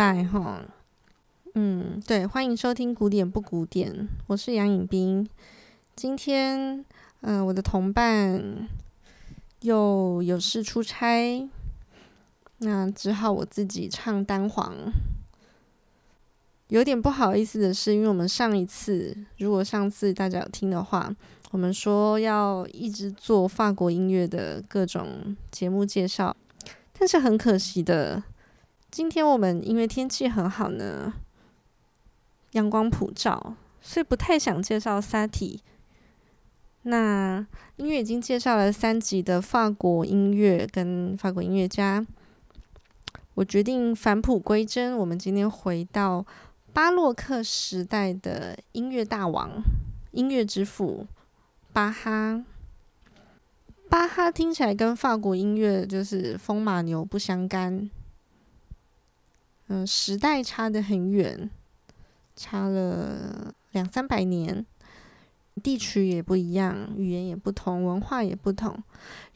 [0.00, 0.62] 拜哈，
[1.56, 5.28] 嗯，对，欢迎收听古典不古典，我是杨颖冰。
[5.94, 6.78] 今天，
[7.20, 8.66] 嗯、呃，我的同伴
[9.60, 11.46] 又有事出差，
[12.60, 14.74] 那只好我自己唱单簧。
[16.68, 21.14] 有点不好意思的是，因为我们上一次，如果上次大家有听的话，
[21.50, 26.34] 我们说要一直做法国音乐的各种节目介绍，
[26.98, 28.22] 但是很可惜的，
[28.90, 31.12] 今天我们因为天气很好呢，
[32.52, 35.60] 阳光普照，所以不太想介绍萨提。
[36.82, 42.04] 那因为已经介绍了三集的法国音乐跟法国音乐家，
[43.34, 46.26] 我决定返璞归真，我们今天回到。
[46.72, 49.60] 巴洛克时代的音乐大王、
[50.12, 51.04] 音乐之父
[51.72, 52.44] 巴哈。
[53.88, 57.90] 巴哈听起来跟法国音乐就是风马牛不相干。
[59.72, 61.48] 嗯，时代差得很远，
[62.34, 64.66] 差了两三百年，
[65.62, 68.76] 地区也不一样，语言也不同，文化也不同。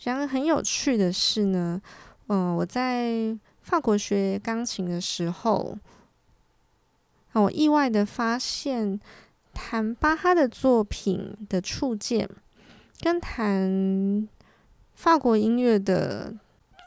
[0.00, 1.80] 然而很有趣的是呢，
[2.26, 5.78] 嗯，我在法国学钢琴的时候。
[7.34, 9.00] 我意外的发现，
[9.52, 12.28] 弹巴哈的作品的触键，
[13.00, 14.28] 跟弹
[14.94, 16.32] 法国音乐的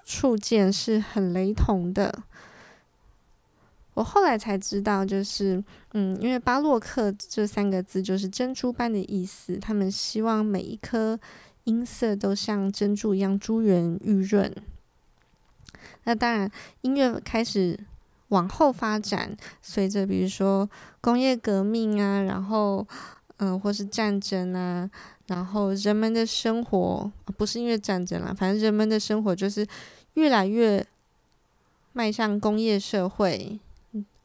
[0.05, 2.23] 触键是很雷同的。
[3.97, 11.19] 我后来才知道，就是嗯，因为巴洛克这三个字就是珍珠般的意思，他们希望每一颗
[11.63, 14.53] 音色都像珍珠一样珠圆玉润。
[16.03, 17.79] 那当然，音乐开始。
[18.29, 20.69] 往后发展，随着比如说
[20.99, 22.85] 工业革命啊，然后
[23.37, 24.89] 嗯、或是战争啊，
[25.27, 29.65] 然后人们的生活不是因为战争啦，反正人们的生活就是
[30.15, 30.85] 越来越
[31.93, 33.57] 迈向工业社会，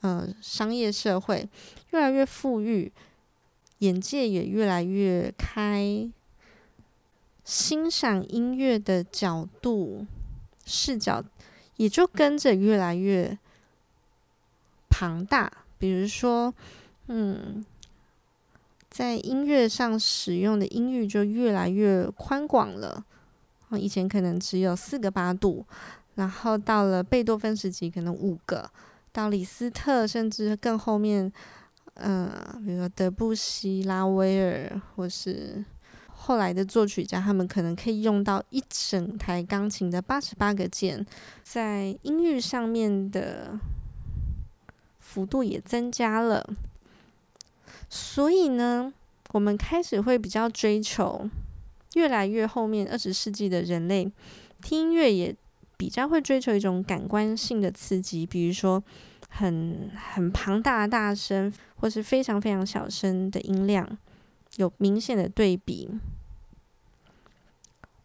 [0.03, 1.49] 呃，商业社会
[1.91, 2.93] 越来越富裕，
[3.79, 6.09] 眼界也越来越开，
[7.45, 10.07] 欣赏音乐的角度
[10.65, 11.25] 视角
[11.77, 13.37] 也就跟着越来越。
[14.95, 16.53] 庞大，比如说，
[17.07, 17.65] 嗯，
[18.91, 23.03] 在音乐上使用的音域就越来越宽广了。
[23.71, 25.65] 以前可能只有四个八度，
[26.17, 28.71] 然后到了贝多芬时期可能五个，
[29.12, 31.33] 到李斯特甚至更后面，
[31.95, 32.31] 嗯，
[32.65, 35.65] 比如说德布西、拉威尔或是
[36.09, 41.06] 后来的作曲家，他们可能可以用到一整台钢琴的八十八个键，
[41.43, 43.59] 在音域上面的。
[45.05, 46.49] 幅度也增加了，
[47.91, 48.91] 所以呢，
[49.33, 51.29] 我们开始会比较追求，
[51.97, 54.11] 越来越后面二十世纪的人类
[54.62, 55.37] 听音乐也
[55.82, 58.81] 比较会追求一种感官性的刺激，比如说
[59.28, 63.98] 很很庞大的大声，或是非常非常小声的音量，
[64.59, 65.91] 有明显的对比，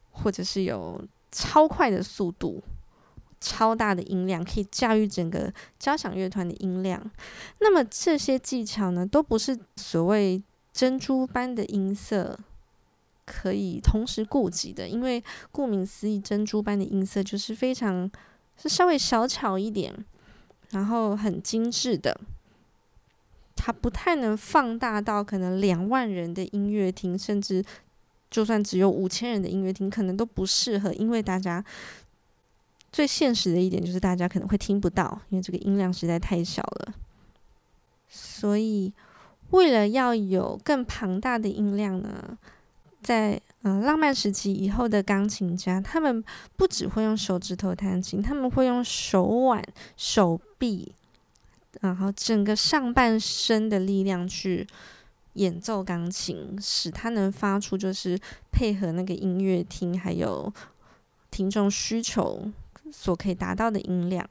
[0.10, 1.00] 或者是有
[1.32, 2.64] 超快的速度。
[3.40, 7.00] 超大的音量可以驾驭整个交响乐团的音量，
[7.60, 10.42] 那么这些技巧呢，都不是所谓
[10.74, 12.40] 珍珠般的音色
[13.28, 18.10] 可以同时顾及的，因为顾名思义，珍珠般的音色就是非常
[18.58, 19.94] 是稍微小巧一点，
[20.72, 22.20] 然后很精致的，
[23.56, 27.64] 它不太能放大到可能两万人的音乐厅，甚至
[28.32, 31.64] 就算只有五千人的音乐厅，可能都不适合，因为大家。
[32.90, 36.94] 最现实的一点就是，大家可能会听不到，因为这个音量实在太小了。
[38.08, 38.92] 所以，
[39.52, 42.38] 为了要有更庞大的音量呢，
[43.08, 46.22] 在嗯、浪漫时期以后的钢琴家，他们
[46.58, 49.64] 不只会用手指头弹琴，他们会用手腕、
[49.96, 50.94] 手臂，
[51.80, 54.68] 然后整个上半身的力量去
[55.36, 58.20] 演奏钢琴，使它能发出就是
[58.52, 60.54] 配合那个音乐厅还有
[61.32, 62.52] 听众需求。
[62.90, 64.26] 所可以达到的音量，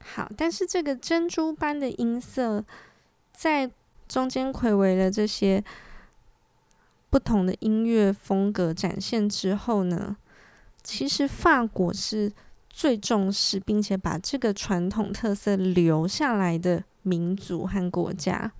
[0.00, 2.62] 好，但是这个珍珠般的音色，
[3.32, 3.70] 在
[4.06, 5.64] 中间睽违了这些
[7.10, 10.16] 不同的音乐风格展现之后呢，
[10.82, 12.32] 其实法国是
[12.68, 18.52] 最重视并且把这个传统特色留下来的民族和国家。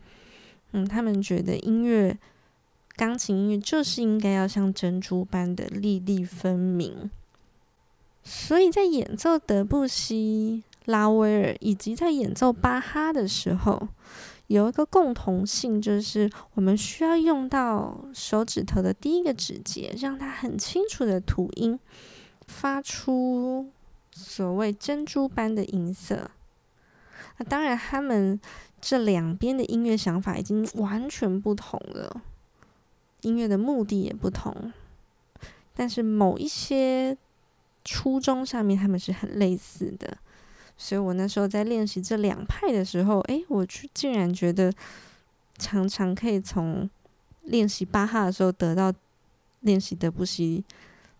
[0.73, 2.19] 嗯，他们觉得音乐，
[2.97, 7.11] 钢琴音乐就是应该要像珍珠般的粒粒分明。
[8.25, 13.89] 所以在演奏德布西、拉威尔以及在演奏巴哈的时候，
[14.49, 21.79] 有一个共同性，就是我们需要用到手指头的第一个指节，让它很清楚的吐音。
[22.51, 23.71] 发出
[24.11, 26.31] 所谓珍珠般的音色。
[27.37, 28.41] 那当然，他们
[28.81, 32.23] 这两边的音乐想法已经完全不同了，
[33.21, 34.73] 音乐的目的也不同，
[35.75, 37.19] 但是某一些
[37.85, 40.17] 初衷上面他们是很类似的。
[40.79, 44.73] 所以我那时候在练习这两派的时候，诶，我去竟然觉得
[45.59, 46.89] 常常可以从
[47.43, 48.93] 练习巴哈的时候得到
[49.61, 50.65] 练习德布西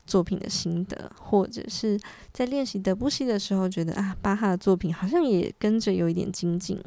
[0.07, 1.99] 作品的心得，或者是
[2.33, 6.81] 在练习德布西的时候觉得啊，巴哈的作品好像也跟着有一点精进。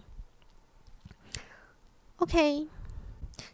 [2.18, 2.68] OK，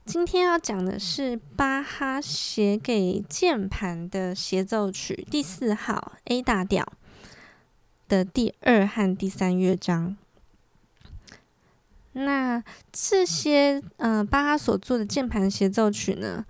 [0.06, 6.86] 今天要讲的是巴哈写给键盘的协奏曲第四号 A 大调
[8.08, 10.16] 的第二和第三乐章。
[12.14, 16.44] 那这些呃，巴哈所做的键盘协奏曲呢，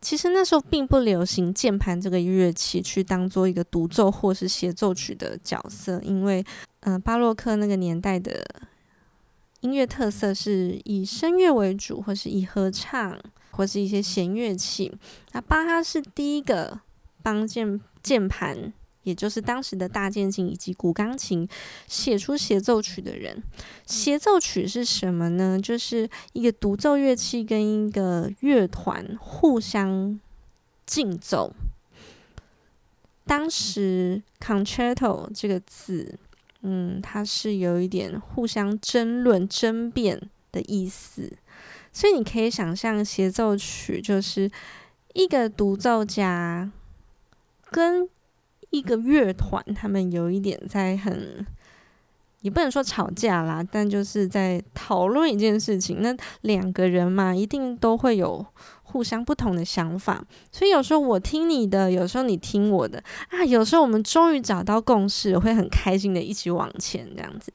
[0.00, 6.44] 其实那时候并不流行键盘这个乐器去当做一个独奏或是协奏曲的角色，因为
[6.80, 8.44] 呃，巴洛克那个年代的
[9.60, 13.16] 音乐特色是以声乐为主，或是以合唱
[13.52, 14.92] 或是一些弦乐器。
[15.32, 16.80] 那巴哈是第一个
[17.22, 18.72] 帮键键盘。
[19.06, 21.48] 也就是当时的大键琴以及古钢琴
[21.86, 23.40] 写出协奏曲的人。
[23.86, 25.58] 协奏曲是什么呢？
[25.58, 30.18] 就是一个独奏乐器跟一个乐团互相
[30.84, 31.52] 竞奏。
[33.24, 36.18] 当时 concerto 这个字，
[36.62, 41.32] 嗯，它是有一点互相争论、争辩的意思。
[41.92, 44.50] 所以你可以想象，协奏曲就是
[45.14, 46.70] 一个独奏家
[47.70, 48.08] 跟
[48.70, 51.46] 一个乐团，他们有一点在很，
[52.42, 56.02] 也不能说吵架啦，但就是在讨论一件事情。
[56.02, 58.44] 那两个人嘛，一定都会有
[58.82, 67.52] 互相不同的想法，所以有时候我听你的，有时候你听我的啊，有时候我们终于找到共识，会很开心的一起往前这样子。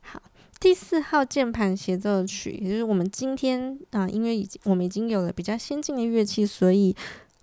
[0.00, 0.22] 好，
[0.58, 6.96] 第四号键盘协奏曲，也就是我们今天啊，因为已经我们已经有了比较先进的乐器，所以。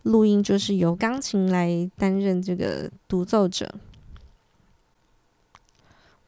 [0.03, 3.75] 录音就是由钢琴来担任这个独奏者。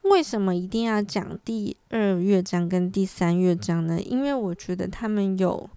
[0.02, 4.00] 为什么一定要讲第二乐章跟第三乐章呢？
[4.00, 5.68] 因为我觉得他们有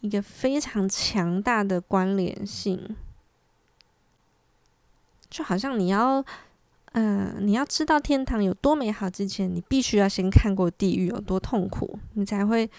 [0.00, 2.94] 一个非常强大的关联性，
[5.30, 6.22] 就好像你要，
[6.92, 12.70] 嗯、你要知道天堂有多美好之前，你必须要先看过地狱有多痛苦，你才会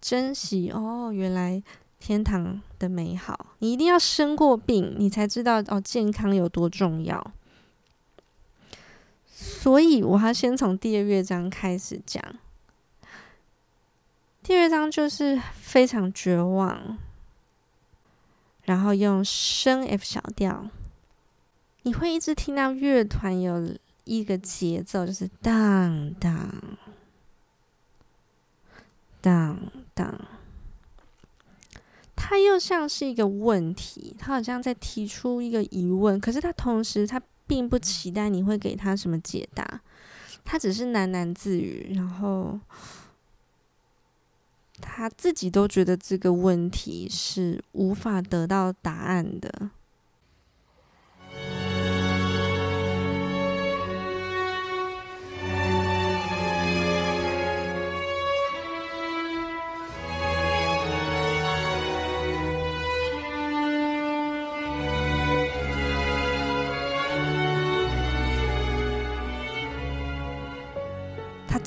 [0.00, 0.70] 珍惜。
[0.70, 1.62] 哦，原来。
[2.00, 7.32] 天堂的美好，你一定要生过病，你才知道哦，健康有多重要。
[9.26, 12.22] 所以，我要先从第二乐章开始讲。
[14.42, 16.98] 第二章就是非常绝望，
[18.62, 20.68] 然后用升 F 小调，
[21.82, 26.50] 你会一直听到乐团有一个节奏，就是当当
[29.20, 29.58] 当
[29.92, 30.18] 当。
[32.22, 39.80] 他又像是一个问题，他好像在提出一个疑问，可是他同时他并不期待你会给他什么解答，
[40.44, 42.60] 他只是喃喃自语，然后
[44.80, 49.70] 他自己都觉得这个问题是无法得到答案的。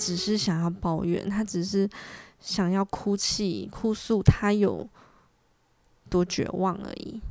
[0.05, 1.89] 只是想要抱怨，他只是
[2.39, 4.87] 想要哭泣、哭诉，他有
[6.09, 7.21] 多绝望而已。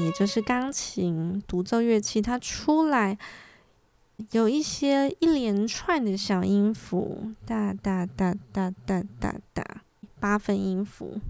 [0.00, 3.16] 也就是钢琴独奏乐器，它出来
[4.32, 9.82] 有一些一连串的小音符，哒哒哒哒哒哒哒，
[10.18, 11.20] 八分音符。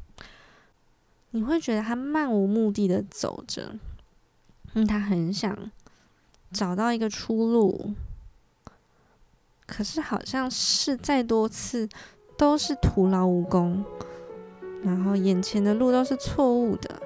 [1.32, 3.76] 你会觉得他漫无目的的走着，
[4.74, 5.70] 嗯，他很想
[6.50, 7.94] 找到一个出路，
[9.66, 11.88] 可是好像试再多次
[12.36, 13.84] 都是徒劳无功，
[14.82, 17.00] 然后眼前的路都是错误的。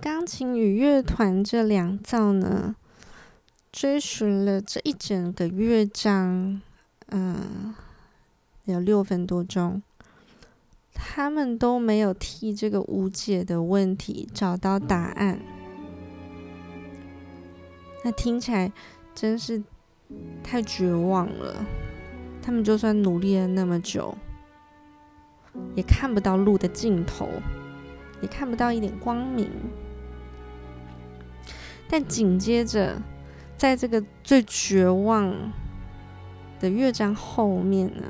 [0.00, 2.74] 钢琴与乐团这两造呢，
[3.70, 6.62] 追寻了这一整个乐章，
[7.08, 7.74] 嗯，
[8.64, 9.82] 有六分多钟，
[10.94, 15.38] 他们都没有替这个无解的问题找到答案。
[18.02, 18.72] 那听起来
[19.14, 19.62] 真是
[20.42, 21.66] 太绝望了。
[22.40, 24.16] 他们就算努力了那么久，
[25.76, 27.28] 也看不到路的尽头。
[28.22, 29.48] 也看不到一点光明，
[31.90, 33.02] 但紧接着，
[33.56, 35.34] 在这个最绝望
[36.60, 38.04] 的乐章后面呢，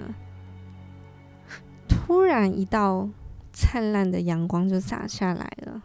[1.89, 3.09] 突然一道
[3.53, 5.83] 灿烂的阳光就洒下来了。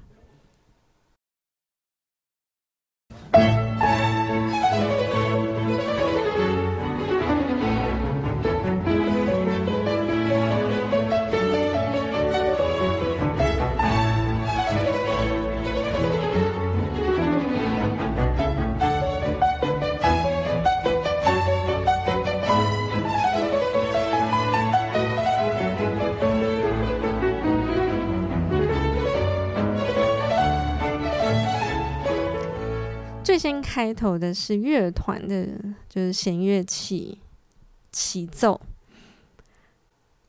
[33.76, 35.46] 开头的是乐团的，
[35.90, 37.20] 就是弦乐器
[37.92, 38.62] 起奏。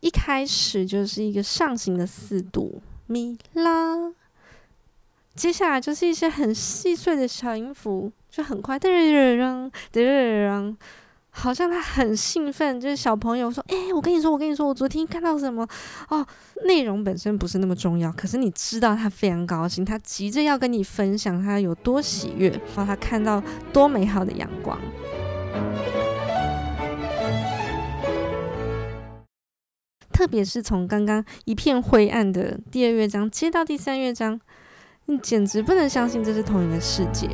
[0.01, 4.13] 一开始就是一个上行的四度咪啦，
[5.37, 10.77] 接下来就是一些很细碎的小音符，就很快噔噔噔噔。
[11.39, 15.69] 好像他很兴奋，就是小朋友说：“哎、我跟你说，我跟你说，我昨天看到什么
[16.09, 16.27] 哦。”
[16.65, 24.81] 内容本身不是那么重要，可是你知道他非常高兴，他急着要跟你分享他有多喜悦，然后他看到多美好的阳光。
[30.11, 34.41] 特别是从刚刚一片灰暗的第二乐章接到第三乐章，
[35.05, 37.29] 你简直不能相信这是同一个世界。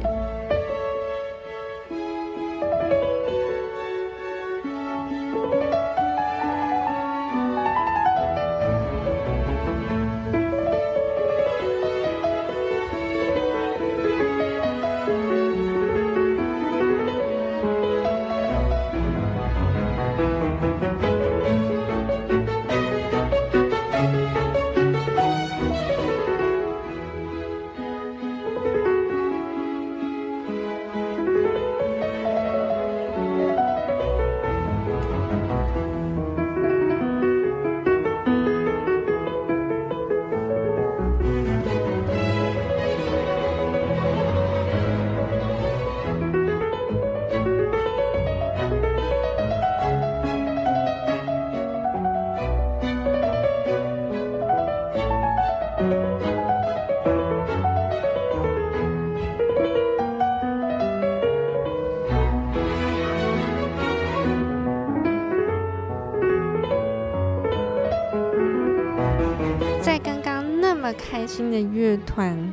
[71.34, 72.52] 新的乐团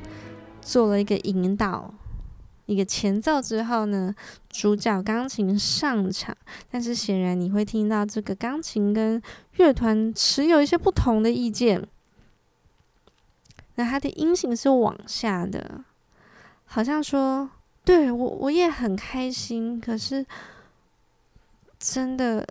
[0.61, 1.93] 做了一个引导，
[2.65, 4.15] 一个前奏之后呢，
[4.47, 6.33] 主角钢琴上场，
[6.71, 9.21] 但是显然你会听到这个钢琴跟
[9.57, 11.85] 乐团持有一些不同的意见。
[13.75, 15.83] 那它的音型是往下的，
[16.63, 17.49] 好像说，
[17.83, 20.25] 对，我我也很开心，可是
[21.77, 22.47] 真的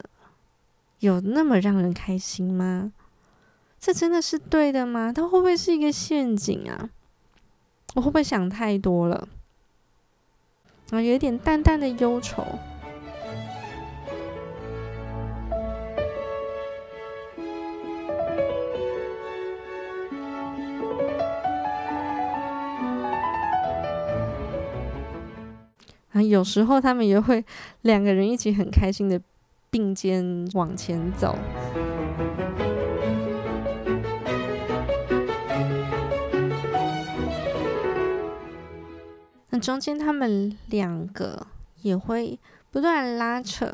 [0.98, 2.92] 有那么让人开心吗？
[3.80, 5.12] 这真的是对的吗？
[5.12, 6.90] 它会不会是一个陷阱啊？
[7.94, 9.28] 我会不会想太多了？
[10.90, 12.42] 啊，有一点淡淡的忧愁。
[26.12, 27.44] 啊，有时候他们也会
[27.82, 29.20] 两个人一起很开心的
[29.70, 31.38] 并肩往前走。
[39.50, 41.46] 那中间他们两个
[41.82, 42.38] 也会
[42.70, 43.72] 不断拉扯，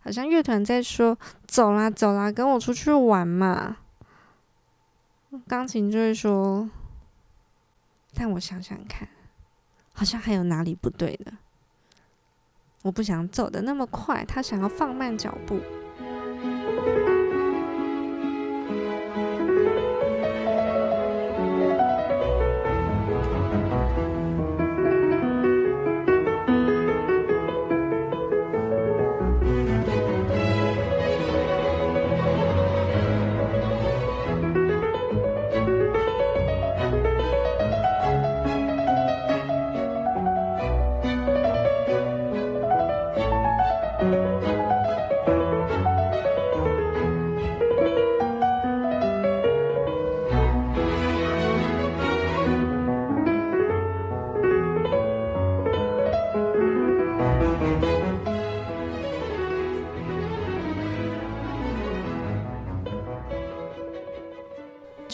[0.00, 3.78] 好像乐团在说：“走啦，走啦，跟我出去玩嘛。”
[5.48, 6.68] 钢琴就会说
[8.14, 9.08] ：“但我想想看，
[9.92, 11.32] 好像还有哪里不对的。
[12.82, 15.60] 我不想走得那么快，他想要放慢脚步。”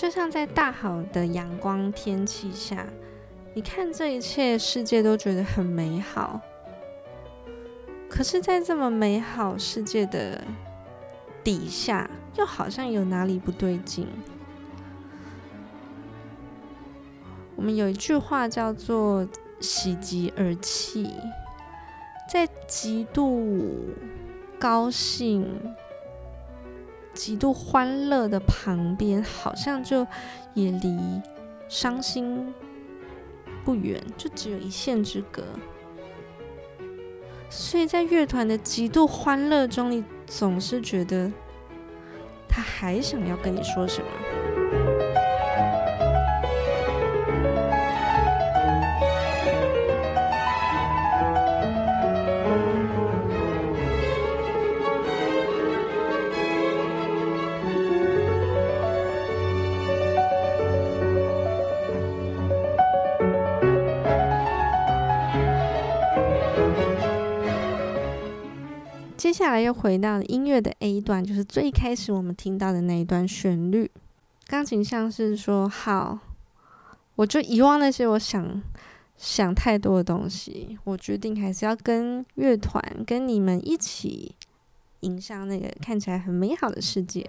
[0.01, 2.87] 就像在大好的阳光天气下，
[3.53, 6.41] 你看这一切世界都觉得很美好。
[8.09, 10.43] 可是，在这么美好世界的
[11.45, 12.09] 底下，
[12.39, 14.07] 又好像有哪里不对劲。
[17.55, 19.29] 我们有一句话叫做
[19.61, 21.11] “喜极而泣”，
[22.33, 23.95] 在极度
[24.59, 25.47] 高兴。
[27.13, 30.07] 极度欢乐的旁边，好像就
[30.55, 30.99] 也离
[31.69, 32.53] 伤心
[33.65, 35.45] 不远，就只有一线之隔。
[37.49, 41.31] 所以在乐团的极度欢乐中，你总是觉得
[42.49, 44.07] 他还想要跟你说什么。
[69.41, 73.91] 接下来又回到音乐的 A 段，就是最开始我们听到的那一段旋律。
[74.47, 76.19] 钢琴像是说：“好，
[77.15, 78.63] 我就遗忘那些我想
[79.17, 84.35] 想太多的东西，我决定还是要跟乐团跟你们一起
[85.01, 87.27] 迎向那个看起来很美好的世界。”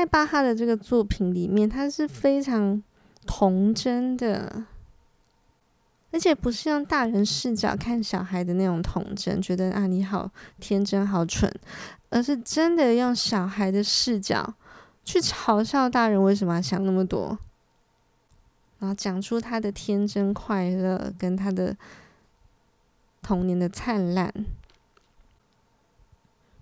[0.00, 2.82] 在巴哈的这个作品里面，他是非常
[3.26, 4.64] 童真的，
[6.10, 11.52] 而且不是用大人视角看小孩的那种童真，觉得啊你好天真好蠢，
[12.08, 14.54] 而是真的用小孩的视角
[15.04, 17.38] 去嘲笑大人为什么要想那么多，
[18.78, 21.76] 然后讲出他的天真快乐跟他的
[23.20, 24.32] 童年的灿烂。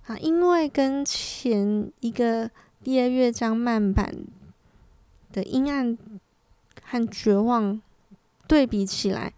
[0.09, 2.51] 啊，因为跟前一个
[2.83, 4.15] 第二乐章慢板
[5.31, 5.99] 的阴暗
[6.83, 7.79] 和绝望
[8.47, 9.35] 对比起来，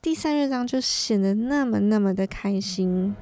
[0.00, 3.14] 第三乐章就显得那么那么的开心，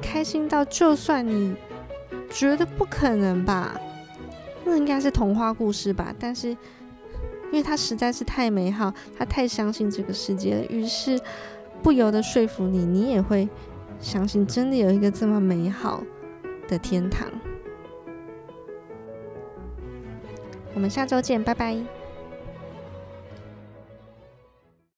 [0.00, 1.54] 开心到就算你
[2.30, 3.78] 觉得不可能吧，
[4.64, 11.20] 那应该是童话故事吧，但是因为它实在是太美好，他太相信这个世界了，于是。
[11.82, 13.48] 不由得说服你，你也会
[13.98, 16.02] 相信真的有一个这么美好
[16.68, 17.28] 的天堂。
[20.74, 21.99] 我们下周见，拜拜。